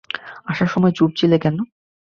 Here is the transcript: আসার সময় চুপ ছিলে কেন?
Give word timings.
আসার 0.45 0.67
সময় 0.67 0.93
চুপ 0.95 1.11
ছিলে 1.15 1.37
কেন? 1.39 1.57